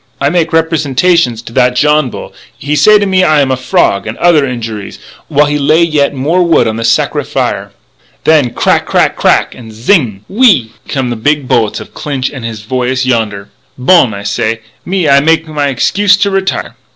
[0.19, 4.07] "I make representations to that Johnbull; he say to me that I am a frog,
[4.07, 7.71] and other injuries, while he lay yet more wood on his sacré fire.
[8.23, 8.87] "Then crack!
[8.87, 9.15] crack!
[9.15, 9.53] crack!
[9.53, 10.21] and zing gg!
[10.27, 10.71] whee ee!
[10.87, 13.49] come the big bullets of Clinch and his voyous yonder.
[13.77, 16.75] "'Bon,' I say, 'me, I make my excuse to retire.'